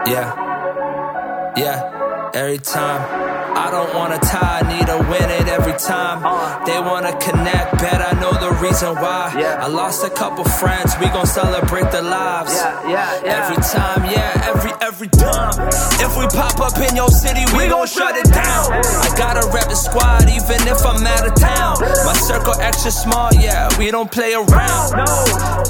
[0.06, 1.54] Yeah.
[1.54, 2.30] Yeah.
[2.32, 3.31] Every time.
[3.64, 6.18] I don't wanna tie, need to win it every time.
[6.64, 9.32] They wanna connect, bet I know the reason why.
[9.36, 12.54] I lost a couple friends, we gon' celebrate their lives.
[12.56, 12.88] yeah
[13.24, 15.52] yeah Every time, yeah, every every time.
[16.00, 18.64] If we pop up in your city, we gon' shut it down.
[19.06, 21.76] I gotta rep the squad, even if I'm out of town.
[22.08, 24.88] My circle extra small, yeah, we don't play around.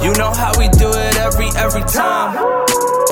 [0.05, 2.39] You know how we do it every every time.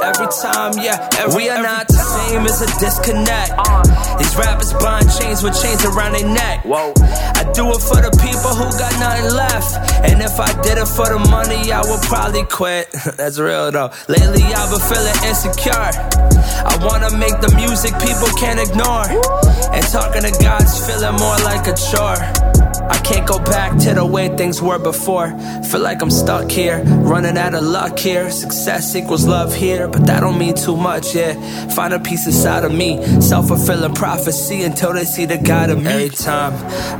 [0.02, 3.52] Every time, yeah, every, we are not the same as a disconnect.
[3.58, 3.82] Uh.
[4.18, 6.59] These rappers buying chains with chains around their neck.
[6.64, 9.80] Whoa, I do it for the people who got nothing left.
[10.04, 12.92] And if I did it for the money, I would probably quit.
[13.16, 13.90] That's real though.
[14.08, 15.72] Lately, I've been feeling insecure.
[15.72, 19.08] I wanna make the music people can't ignore.
[19.72, 22.49] And talking to God's feeling more like a chore.
[22.78, 25.28] I can't go back to the way things were before.
[25.70, 28.30] Feel like I'm stuck here, running out of luck here.
[28.30, 31.34] Success equals love here, but that don't mean too much, yeah.
[31.70, 35.82] Find a piece inside of me, self fulfilling prophecy until they see the God of
[35.82, 35.90] me.
[35.90, 36.52] Every time,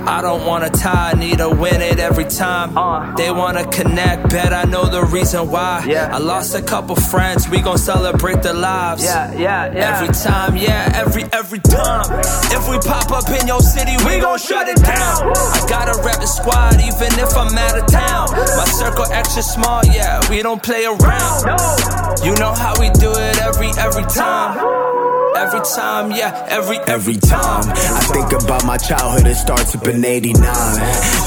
[0.09, 2.77] I don't wanna tie, I need to win it every time.
[2.77, 3.15] Uh.
[3.15, 5.85] They wanna connect, bet I know the reason why.
[5.87, 6.11] Yeah.
[6.13, 9.05] I lost a couple friends, we gon' celebrate their lives.
[9.05, 9.95] Yeah, yeah, yeah.
[9.95, 12.07] Every time, yeah, every every time.
[12.51, 15.33] If we pop up in your city, we gon' shut it down.
[15.37, 18.31] I gotta rep the squad, even if I'm out of town.
[18.57, 21.45] My circle extra small, yeah, we don't play around.
[22.25, 25.20] You know how we do it every every time.
[25.37, 30.05] Every time, yeah, every Every time I think about my childhood, it starts up in
[30.05, 30.35] 89.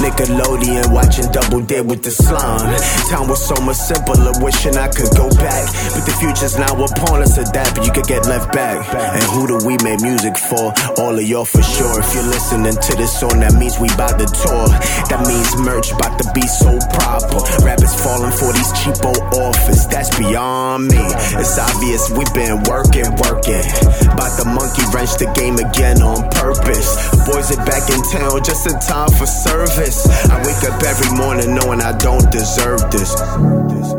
[0.03, 2.73] Nickelodeon, watching Double Dare with the slime.
[3.09, 5.65] Time was so much simpler, wishing I could go back.
[5.95, 8.83] But the future's now upon us, but you could get left back.
[8.93, 10.73] And who do we make music for?
[10.99, 11.99] All of y'all for sure.
[11.99, 14.67] If you're listening to this song, that means we bout to tour.
[15.09, 17.39] That means merch bout to be so proper.
[17.63, 21.03] Rappers falling for these cheapo offers, that's beyond me.
[21.39, 23.63] It's obvious we've been working, working.
[24.01, 26.89] About the monkey wrench the game again on purpose.
[27.25, 30.05] Boys are back in town just in time for service.
[30.29, 33.13] I wake up every morning knowing I don't deserve this.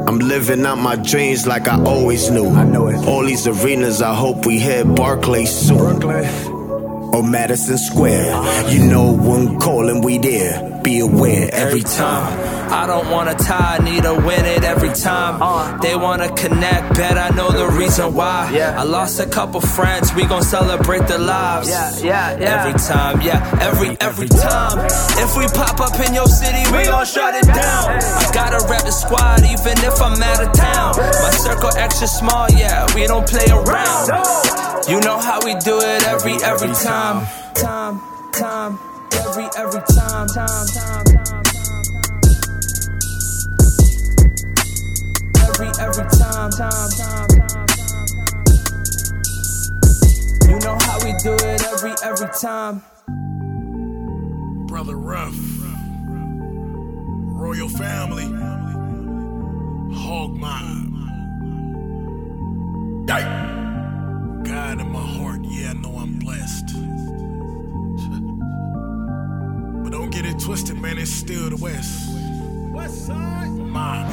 [0.07, 2.49] I'm living out my dreams like I always knew.
[2.49, 3.07] I know it.
[3.07, 6.53] All these arenas, I hope we hit Barclays soon.
[7.12, 8.32] Or Madison Square.
[8.70, 10.80] You know when calling, we there.
[10.82, 12.55] Be aware every time.
[12.70, 15.40] I don't wanna tie, need to win it every time.
[15.40, 15.78] Uh.
[15.78, 18.50] They wanna connect, bet I know the reason why.
[18.76, 21.68] I lost a couple friends, we gon' celebrate the lives.
[21.70, 24.78] yeah yeah Every time, yeah, every every time.
[25.24, 27.84] If we pop up in your city, we gon' shut it down.
[28.22, 30.96] I gotta rep the squad, even if I'm out of town.
[30.96, 34.11] My circle extra small, yeah, we don't play around.
[34.87, 37.26] You know how we do it every every time.
[37.55, 38.01] Time,
[38.32, 38.78] time,
[39.14, 41.24] every every time, time, time, time.
[41.24, 41.45] Time
[45.49, 47.97] every every time, time, time, time, time.
[50.51, 52.82] You know how we do it every every time.
[54.66, 55.35] Brother Ruff,
[57.32, 58.26] Royal Family,
[59.95, 60.85] Hog Mob.
[64.64, 66.74] God in my heart, yeah, I know I'm blessed.
[69.84, 72.16] But don't get it twisted, man, it's still the West.
[72.72, 73.50] West side.
[73.50, 74.08] Mom.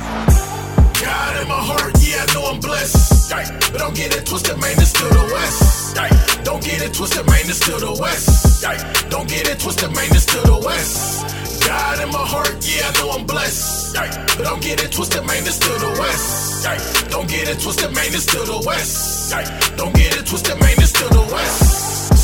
[1.00, 3.32] God in my heart, yeah, I know I'm blessed.
[3.72, 5.96] But don't get it twisted, man, it's still the West.
[6.44, 8.62] Don't get it twisted, man, it's still the West.
[9.10, 11.51] Don't get it twisted, man, it's still the West.
[11.66, 13.96] God in my heart, yeah, I know I'm blessed.
[13.96, 16.64] But don't get it twisted, man, it's still the West.
[17.10, 19.32] Don't get it twisted, man, it's still the West.
[19.78, 21.71] Don't get it twisted, man, it's still the West.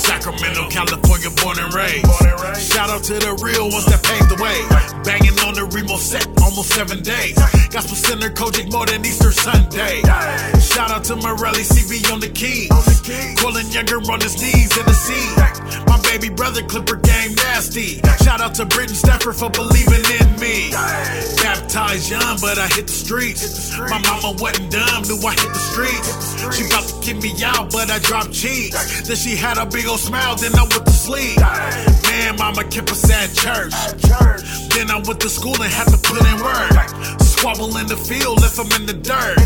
[0.08, 2.08] Sacramento, California, born and raised.
[2.72, 4.56] Shout out to the real ones that paved the way.
[5.04, 7.36] Banging on the Remo set almost seven days.
[7.70, 10.00] Gospel Center, Kojic more than Easter Sunday.
[10.64, 12.72] Shout out to Morelli, CV on the key.
[13.36, 15.28] Calling younger on his knees in the sea.
[15.88, 18.00] My baby brother, Clipper game nasty.
[18.24, 20.72] Shout out to Britton Stafford for believing in me.
[21.44, 23.76] Baptized young, but I hit the streets.
[23.78, 26.10] My mama wasn't dumb, knew I hit the streets.
[26.56, 28.72] She about to kick me out, but I dropped cheese.
[29.04, 31.38] Then she had a big old smile, then I went to sleep.
[31.40, 33.74] Man, mama kept us at church.
[34.74, 37.22] Then I went to school and had to put in work.
[37.22, 39.38] Squabble in the field, left them in the dirt.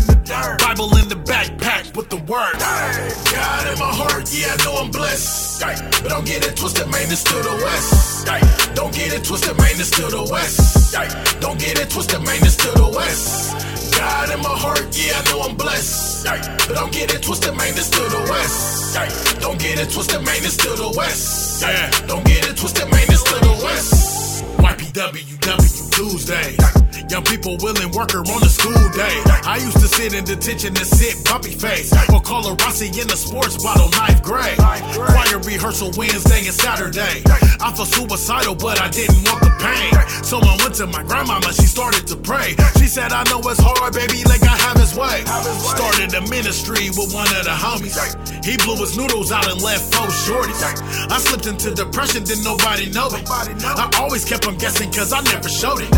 [0.60, 2.56] Bible in the backpack with the word.
[2.58, 5.60] God in my heart, yeah, I know I'm blessed.
[6.02, 8.26] But don't get it twisted, man, it's still the West.
[8.74, 10.94] Don't get it twisted, man, it's still the West.
[11.40, 13.81] Don't get it twisted, man, it's still the West.
[14.02, 16.26] God in my heart, yeah, I know I'm blessed.
[16.66, 19.40] But don't get it twisted, man, it's still the West.
[19.40, 21.62] Don't get it twisted, man, it's still the West.
[22.08, 24.44] Don't get it twisted, man, it's still the West.
[24.58, 26.91] YPWW Tuesday.
[27.12, 29.20] Young people willing worker on a school day.
[29.44, 31.92] I used to sit in detention and sit bumpy face.
[32.08, 34.56] Or call a Rossi in the sports bottle, ninth grade.
[34.56, 37.20] Choir rehearsal Wednesday and Saturday.
[37.60, 39.92] I felt suicidal, but I didn't want the pain.
[40.24, 42.56] So I went to my grandmama, she started to pray.
[42.80, 45.20] She said, I know it's hard, baby, let God have his way.
[45.68, 47.92] Started a ministry with one of the homies.
[48.40, 50.64] He blew his noodles out and left four shorties.
[51.12, 53.28] I slipped into depression, didn't nobody know it.
[53.28, 55.92] I always kept on guessing, cause I never showed it.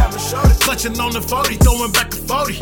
[0.67, 2.57] Clutching on the 40, throwing back a 40.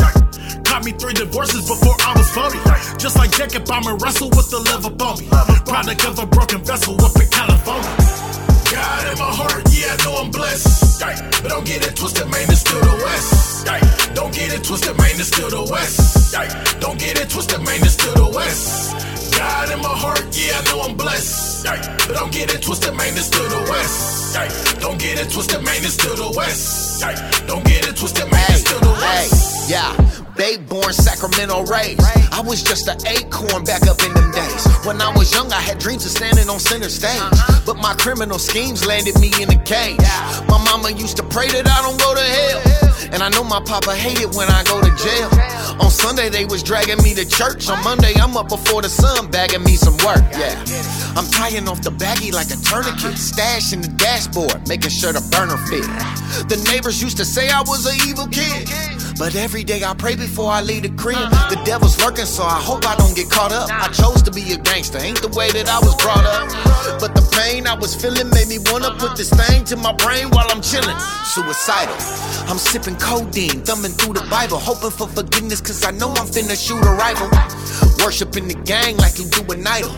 [0.67, 2.59] Caught me three divorces before I was 40.
[2.99, 5.31] Just like Jacob, I'ma wrestle with the love upon me.
[5.65, 7.95] Product of a broken vessel up in California.
[8.67, 10.99] God in my heart, yeah, I know I'm blessed.
[11.43, 13.67] But don't get it twisted, man, it's still the West.
[14.15, 16.35] Don't get it twisted, man, it's still the West.
[16.81, 19.22] Don't get it twisted, man, it's still the West.
[19.43, 21.67] God in my heart, yeah, I know I'm blessed.
[22.07, 24.35] But don't get it twisted, man, it's still the West.
[24.81, 27.03] Don't get it twisted, man, it's still the West.
[27.49, 29.69] Don't get it twisted, man, it's still the West.
[29.69, 29.91] Yeah,
[30.37, 32.01] babe born Sacramento raised.
[32.33, 34.67] I was just an acorn back up in them days.
[34.85, 37.23] When I was young, I had dreams of standing on center stage.
[37.67, 39.99] But my criminal schemes landed me in a cage.
[40.49, 42.93] My mama used to pray that I don't go to hell.
[43.13, 45.29] And I know my papa hated when I go to jail.
[45.81, 47.69] On Sunday, they was dragging me to church.
[47.69, 50.25] On Monday, I'm up before the sun, bagging me some work.
[50.33, 50.57] Yeah.
[51.15, 53.19] I'm tying off the baggie like a tourniquet.
[53.19, 55.85] Stash in the dashboard, making sure the burner fit.
[56.49, 58.69] The neighbors used to say I was an evil kid.
[59.19, 61.17] But every day I pray before I leave the crib.
[61.17, 61.51] Uh-huh.
[61.51, 63.71] The devil's lurking, so I hope I don't get caught up.
[63.71, 66.49] I chose to be a gangster, ain't the way that I was brought up.
[66.99, 70.31] But the pain I was feeling made me wanna put this thing to my brain
[70.31, 70.97] while I'm chilling.
[71.33, 71.95] Suicidal.
[72.49, 76.57] I'm sipping codeine, thumbing through the Bible, hoping for forgiveness, cause I know I'm finna
[76.57, 77.29] shoot a rival.
[78.05, 79.95] Worshiping the gang like you do an idol.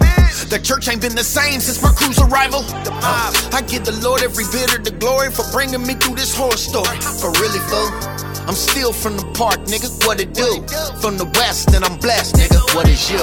[0.51, 2.61] The church ain't been the same since my crew's arrival.
[2.69, 6.37] Uh, I give the Lord every bit of the glory for bringing me through this
[6.37, 6.99] horror story.
[7.01, 8.14] For really, fool.
[8.47, 9.89] I'm still from the park, nigga.
[10.07, 10.61] What it do?
[11.01, 12.61] From the west, and I'm blessed, nigga.
[12.75, 13.19] What is you?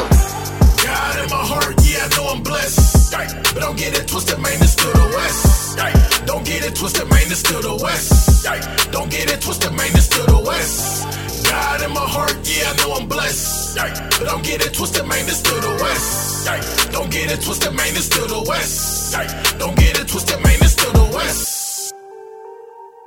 [0.82, 3.14] God in my heart, yeah, I know I'm blessed.
[3.54, 5.78] But don't get it twisted, man, it's still the West.
[6.26, 8.44] Don't get it twisted, man, it's still the West.
[8.92, 11.06] Don't get it twisted, man, it's still the West.
[11.46, 13.78] God in my heart, yeah, I know I'm blessed.
[13.78, 16.92] But don't get it twisted, man, it's still the West.
[16.92, 19.14] Don't get it twisted, man, it's still the West.
[19.60, 21.94] Don't get it twisted, man, it's still the West.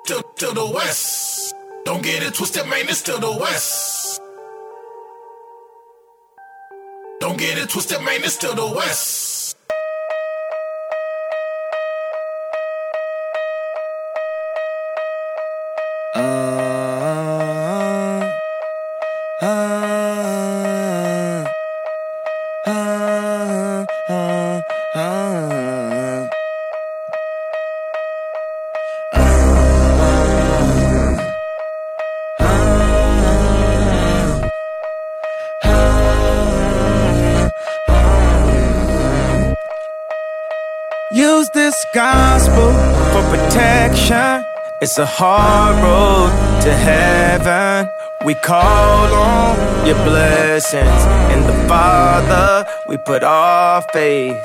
[0.07, 1.24] To, to the West.
[1.85, 4.21] Don't get it twisted, man, it's still the West.
[7.21, 9.34] Don't get it twisted, man, it's still the West.
[44.97, 46.31] It's a hard road
[46.63, 47.91] to heaven.
[48.25, 51.03] We call on your blessings.
[51.35, 54.41] In the Father, we put our faith.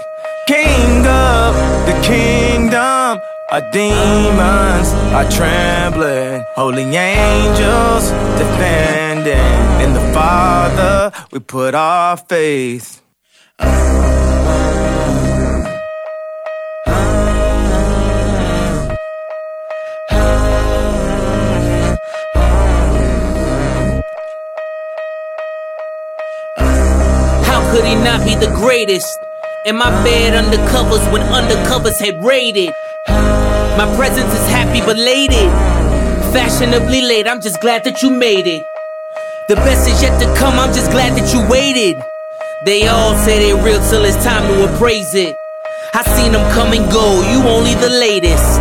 [0.48, 1.54] King of
[1.86, 3.22] the kingdom,
[3.52, 6.44] our demons are trembling.
[6.56, 8.10] Holy angels
[8.42, 9.86] defending.
[9.86, 13.04] In the Father, we put our faith.
[16.90, 17.49] How
[27.72, 29.08] could he not be the greatest?
[29.66, 32.74] In my bed undercovers when undercovers had raided.
[33.78, 35.50] My presence is happy belated.
[36.34, 38.64] Fashionably late, I'm just glad that you made it.
[39.48, 42.02] The best is yet to come, I'm just glad that you waited.
[42.66, 45.36] They all say they real till it's time to appraise it.
[45.94, 48.60] I seen them come and go, you only the latest.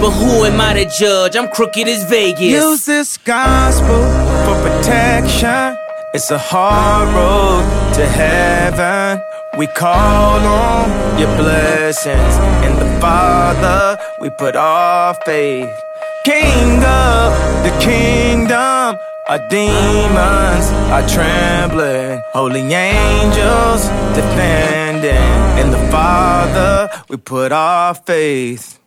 [0.00, 1.36] But who am I to judge?
[1.36, 2.40] I'm crooked as Vegas.
[2.40, 4.00] Use this gospel
[4.46, 5.76] for protection.
[6.12, 9.22] It's a hard road to heaven.
[9.56, 12.34] We call on your blessings.
[12.66, 15.70] In the Father, we put our faith.
[16.24, 17.30] King of
[17.62, 18.98] the kingdom,
[19.28, 22.20] our demons are trembling.
[22.32, 23.84] Holy angels
[24.16, 25.62] defending.
[25.62, 28.79] In the Father, we put our faith.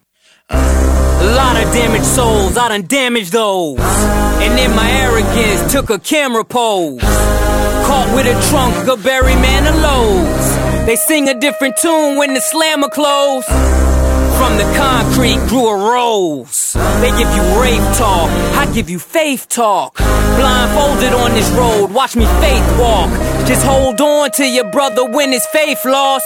[0.53, 3.79] A lot of damaged souls, I done damaged those.
[3.79, 7.01] And in my arrogance, took a camera pose.
[7.01, 10.85] Caught with a trunk of Barry Manilow's.
[10.85, 13.45] They sing a different tune when the slammer close.
[14.37, 16.73] From the concrete grew a rose.
[17.01, 19.95] They give you rave talk, I give you faith talk.
[19.95, 23.09] Blindfolded on this road, watch me faith walk.
[23.47, 26.25] Just hold on to your brother when his faith lost.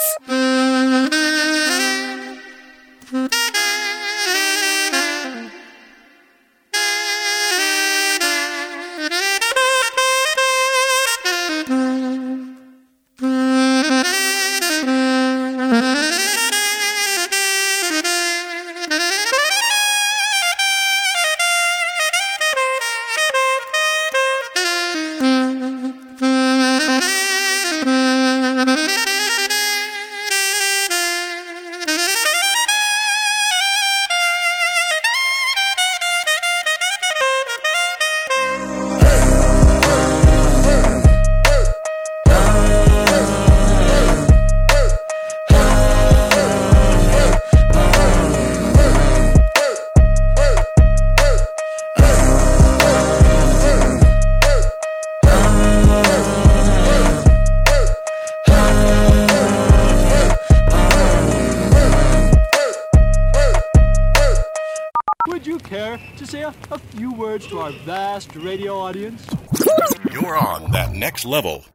[71.27, 71.65] Level.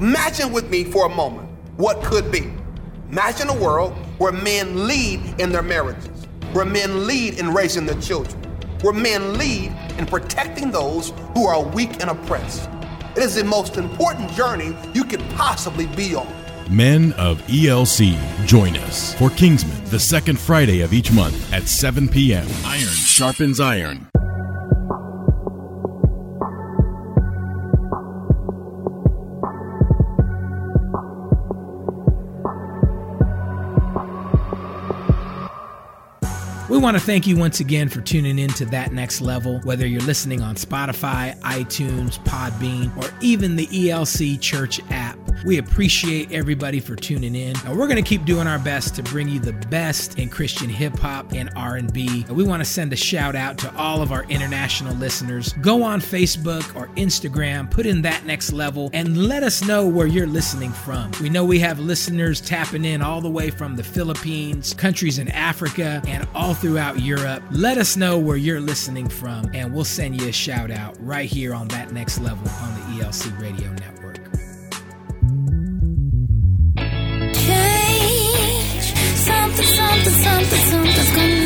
[0.00, 2.50] Imagine with me for a moment what could be.
[3.10, 8.00] Imagine a world where men lead in their marriages, where men lead in raising their
[8.00, 8.42] children,
[8.82, 12.68] where men lead in protecting those who are weak and oppressed.
[13.16, 16.26] It is the most important journey you could possibly be on.
[16.70, 22.08] Men of ELC, join us for Kingsman the second Friday of each month at 7
[22.08, 22.46] p.m.
[22.64, 24.08] Iron sharpens iron.
[36.76, 39.86] We want to thank you once again for tuning in to That Next Level, whether
[39.86, 45.16] you're listening on Spotify, iTunes, Podbean, or even the ELC Church app.
[45.44, 47.54] We appreciate everybody for tuning in.
[47.64, 50.68] And we're going to keep doing our best to bring you the best in Christian
[50.68, 52.24] hip hop and R&B.
[52.30, 55.52] We want to send a shout out to all of our international listeners.
[55.54, 60.06] Go on Facebook or Instagram, put in that next level and let us know where
[60.06, 61.10] you're listening from.
[61.20, 65.28] We know we have listeners tapping in all the way from the Philippines, countries in
[65.28, 67.42] Africa, and all throughout Europe.
[67.50, 71.28] Let us know where you're listening from and we'll send you a shout out right
[71.28, 73.95] here on that next level on the ELC Radio Network.
[80.06, 81.45] Something, something, something, something's gonna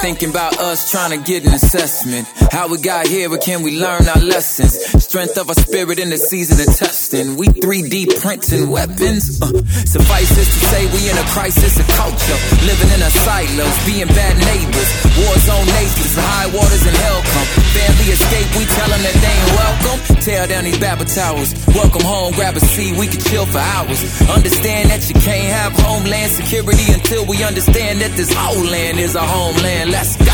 [0.00, 2.26] thinking about us trying to get an assessment.
[2.50, 4.72] How we got here, but can we learn our lessons?
[5.04, 7.36] Strength of our spirit in the season of testing.
[7.36, 9.36] We 3D printing weapons.
[9.42, 9.52] Uh,
[9.84, 12.38] suffice it to say, we in a crisis of culture.
[12.64, 14.88] Living in a silos, being bad neighbors.
[15.20, 17.48] War zone nations, high waters and hell come.
[17.76, 19.98] Family escape, we tell them that they ain't welcome.
[20.24, 21.52] Tear down these Babel towers.
[21.76, 24.00] Welcome home, grab a seat, we can chill for hours.
[24.32, 29.14] Understand that you can't have homeland security until we understand that this whole land is
[29.14, 29.89] a homeland.
[29.90, 30.24] Let's go.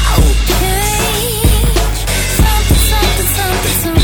[2.37, 3.96] Something, something, something,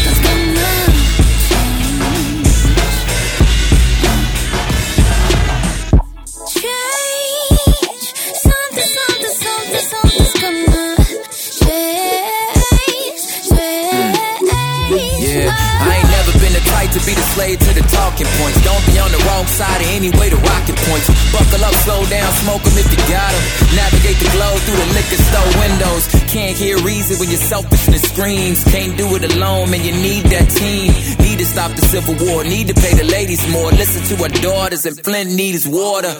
[16.93, 18.59] to be the slave to the talking points.
[18.63, 21.09] Don't be on the wrong side of any way to rocket points.
[21.33, 23.43] Buckle up, slow down, smoke smoke 'em if you got 'em.
[23.75, 26.05] Navigate the globe through the liquor store windows.
[26.29, 28.65] Can't hear reason when your selfishness screams.
[28.65, 30.93] Can't do it alone, man, you need that team.
[31.19, 33.71] Need to stop the civil war, need to pay the ladies more.
[33.73, 36.15] Listen to our daughters, and Flint needs water.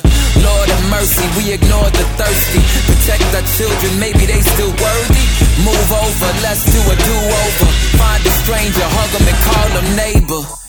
[0.49, 2.63] Lord of mercy, we ignore the thirsty.
[2.89, 5.27] Protect our children, maybe they still worthy.
[5.69, 7.69] Move over, let's do a do over.
[8.01, 10.62] Find a stranger, hug hug 'em and call them neighbor.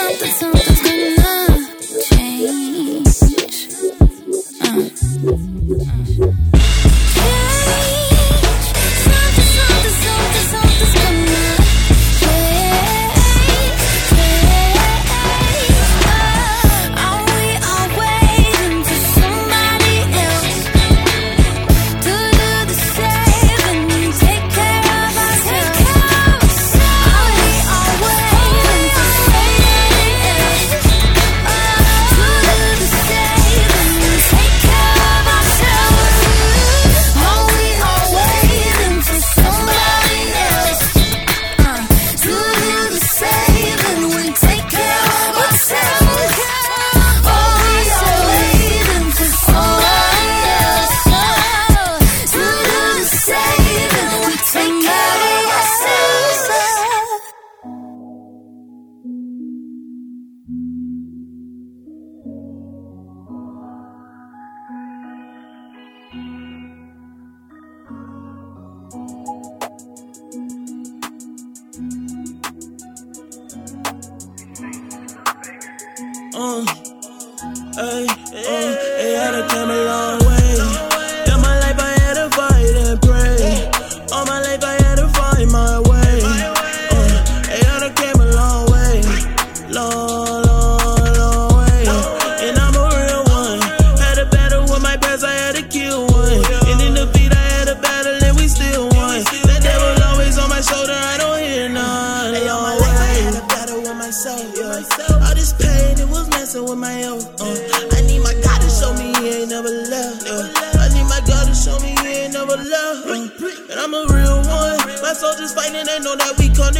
[0.00, 2.69] Something, something, something's gonna change.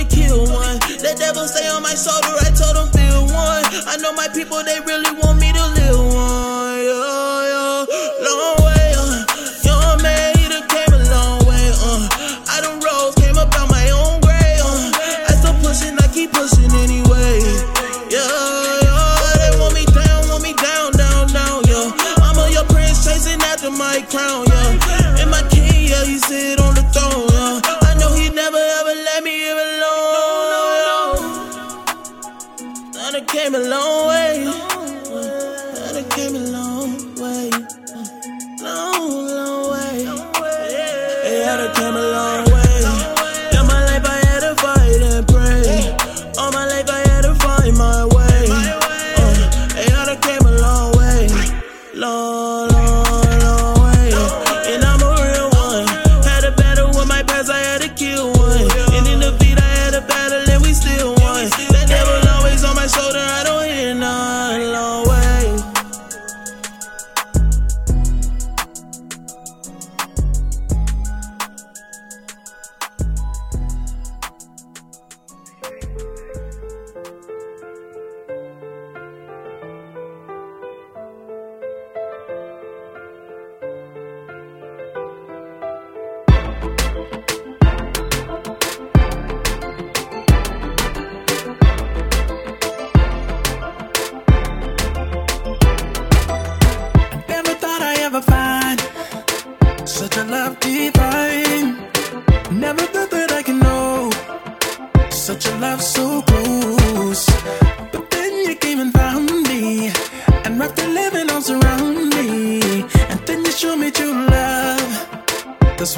[0.05, 0.79] To kill one.
[0.79, 3.65] The devil stay on my shoulder, I told them feel one.
[3.87, 6.10] I know my people, they really want me to live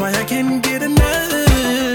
[0.02, 1.91] why I can't get enough.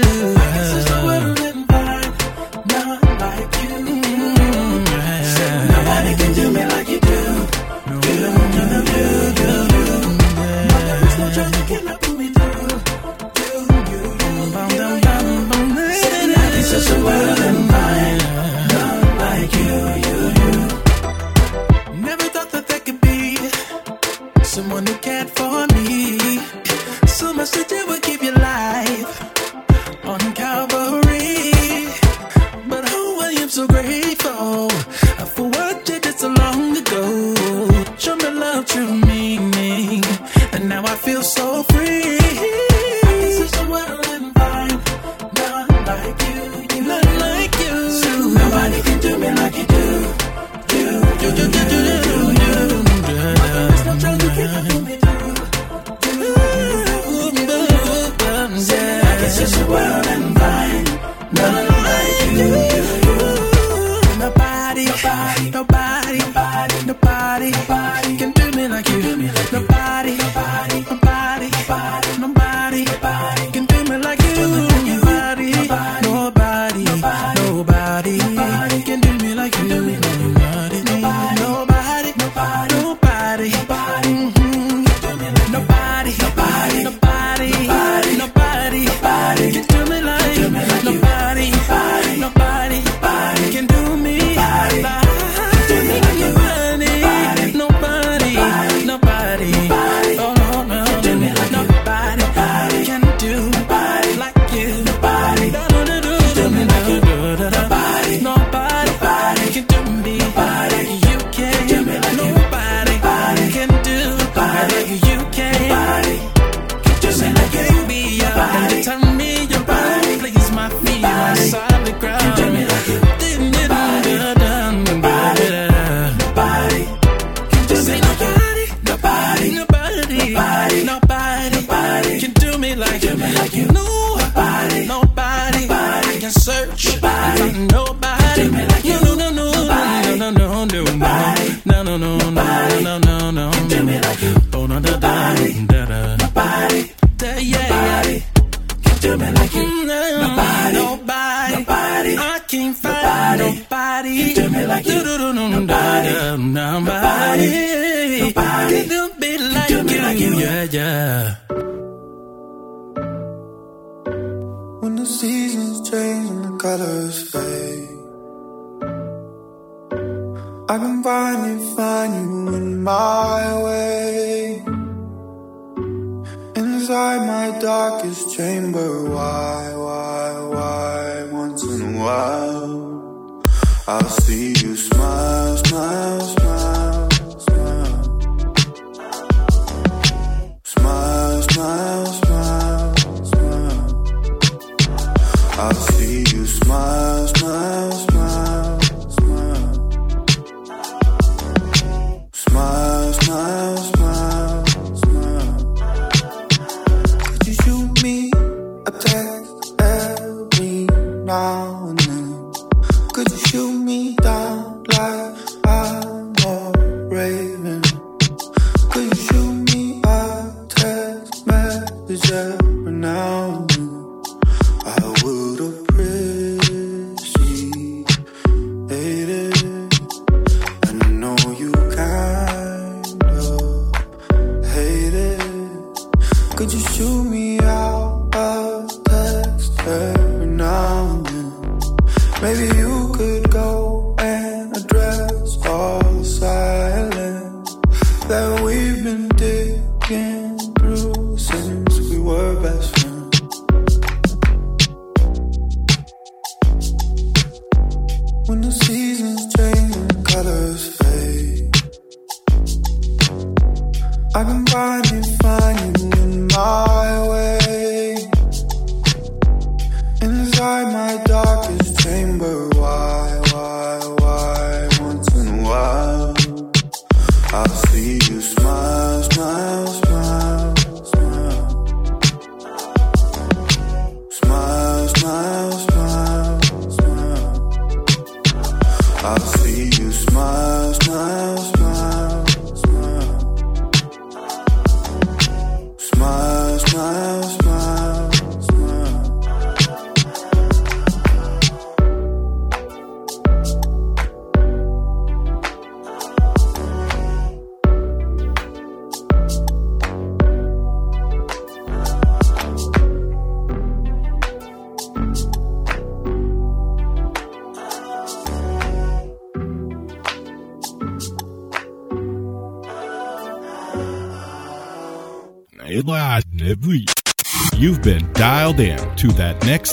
[114.38, 115.07] body.